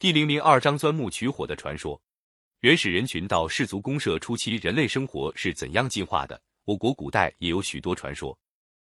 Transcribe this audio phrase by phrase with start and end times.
[0.00, 2.00] 第零零二章钻木取火的传说。
[2.60, 6.40] 原始人群到氏族公社初期，人类生活是怎样进化的？
[6.66, 8.38] 我国古代也有许多传说，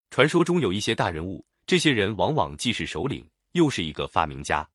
[0.09, 4.67] 传说中有一些大人物，这些人往往既是首领，又是一个发明家。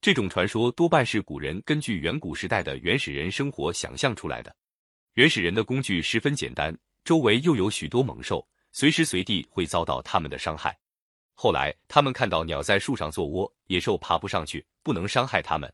[0.00, 4.54] 这种传说多半是古人根据远古时代的原始人生活想象出来的。
[5.14, 6.72] 原始人的工具十分简单，
[7.02, 10.78] 周围又有许多猛兽，随时随地会遭到他们的伤害。
[11.34, 15.72] 后来，他们看到鸟在树上做窝，野兽爬不上去，不能伤害它们。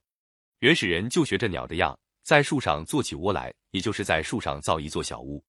[0.61, 5.45] 原始人就学着鸟的样，在树上做起窝来，也就是在树上造一座小屋，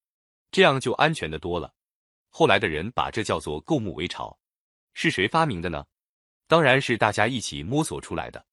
[0.51, 1.73] 这样就安全的多了。
[2.29, 4.37] 后来的人把这叫做构木为巢。
[4.93, 5.85] 是谁发明的呢？
[6.47, 8.45] 当然是大家一起摸索出来的。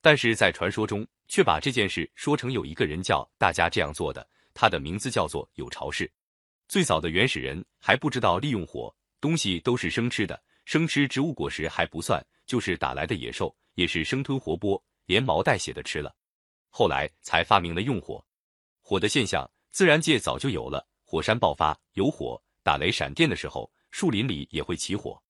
[0.00, 6.10] 但是在传说中，却把这件事说成有一个人叫大家这样做的，他的名字叫做有巢氏。
[6.68, 10.40] 最早的原始人还不知道利用火，东西都是生吃的。
[10.64, 16.12] 生吃植物果实还不算，就是打来的野兽也是生吞活剥，连毛带血的吃了。
[16.68, 18.24] 后来才发明了用火。
[18.80, 20.84] 火的现象，自然界早就有了。
[21.04, 25.22] 火山爆发有火，打雷闪电的时候，树林里也会起火。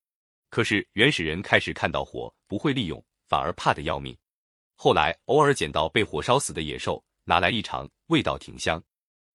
[0.48, 4.16] 可是原始人开始看到火不会利用，反而怕得要命。
[4.76, 8.82] 后来偶尔捡到被火烧死的野兽，拿来一尝，味道挺香。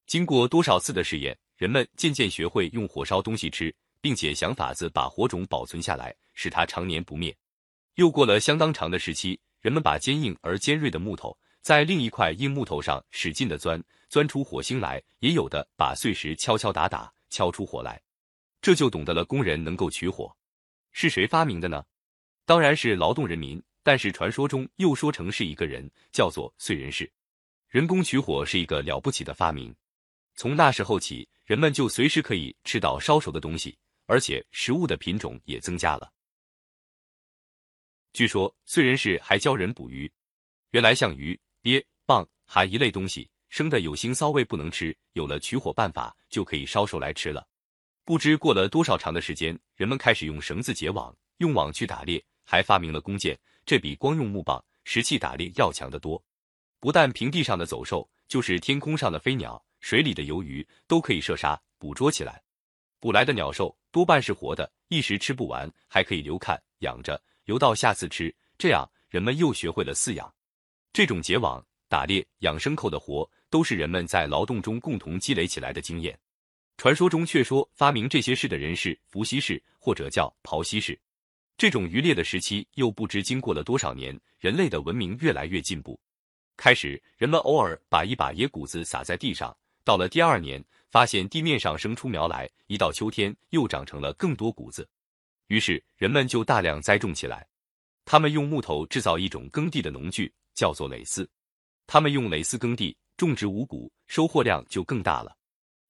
[0.07, 3.75] 经过多少次的试验，人们渐渐学会用火烧东西吃。
[4.03, 7.33] 并且想法子把火种保存下来，使它常年不灭。
[7.95, 18.01] 又过了相当长的时期，人们把坚硬而尖锐的木头在另一块硬木头上使劲的钻，钻出火星来；也有的把碎石敲敲打打，敲出火来。
[18.61, 20.35] 这就懂得了工人能够取火。
[20.91, 21.83] 是谁发明的呢？
[22.45, 23.61] 当然是劳动人民。
[23.85, 27.11] 但是传说中又说成是一个人，叫做燧人氏。
[27.67, 29.75] 人工取火是一个了不起的发明。
[30.35, 33.77] 从那时候起，人们就随时可以吃到烧熟的东西。
[34.05, 36.09] 而且食物的品种也增加了。
[38.13, 40.09] 据说燧人氏还教人捕鱼。
[40.69, 44.95] 原来像鱼、鳖、蚌、蛤一类东西，生的有腥骚味，不能吃。
[45.13, 47.47] 有了取火办法，就可以烧熟来吃了。
[48.05, 53.37] 不知过了多少长的时间，人们开始用绳子结网，用网去打猎，还发明了弓箭。
[53.65, 56.23] 这比光用木棒、石器打猎要强得多。
[56.79, 62.43] 不但平地上的走兽，就是天空上的飞鸟、水里的游鱼，都可以射杀捕捉起来。
[62.99, 63.75] 捕来的鸟兽。
[63.91, 68.33] 多半是活的，一时吃不完，还可以留看养着，留到下次吃。
[68.57, 70.33] 这样，人们又学会了饲养。
[70.91, 76.17] 这种结网、打猎、养牲口的活，都是人们在劳动中共同积累起来的经验。
[76.77, 80.99] 传说中却说，发明这些事的人是伏羲氏，或者叫刨羲氏。
[81.57, 85.99] 这种渔猎的时期，又不知经过了多少年，人类的文明越来越进步。
[86.57, 90.63] 开始，人们偶尔把一把野谷子撒在地上，到了第二年。
[90.89, 94.87] 发现地面上生出苗来，一到秋天又长成了更多谷子，
[95.53, 97.47] 于是人们就大量栽种起来。
[98.05, 101.27] 他们用木头制造一种耕地的农具，叫做耒耜。
[101.85, 105.37] 他们用耒耜耕地，种植五谷，收获量就更大了。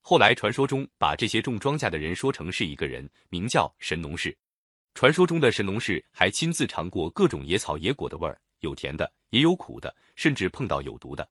[0.02, 4.38] 后来传说中把这些种庄稼的人说成是一个人，名叫神农氏。
[4.96, 11.26] 传说中的神农氏还亲自尝过各种野草野果的味儿，有甜的，也有苦的，甚至碰到有毒的。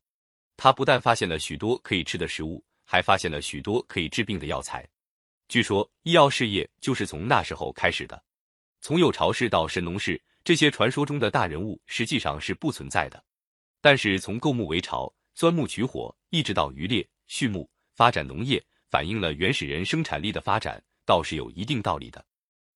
[0.56, 2.64] 他不但发现了许多可以吃的食物。
[2.84, 4.86] 还发现了许多可以治病的药材，
[5.52, 8.24] 据说医药事业就是从那时候开始的。
[8.80, 13.22] 从有巢氏到神农氏，这些传说中的大人物实际上是不存在的。
[13.78, 22.24] 但是从构木为巢、钻木取火，一直到渔猎、畜牧、发展农业，反映了原始人生产力的发展，倒是有一定道理的。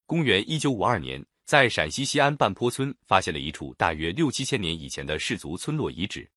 [0.04, 6.30] 公元一九五二年，在陕西西安半坡村发现了一处大约六七千年以前的氏族村落遗址，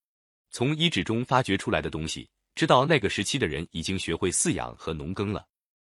[0.51, 2.29] 从遗址中发掘出来的东西。
[2.55, 5.45] 知道那个时期的人已经学会饲养和农耕了。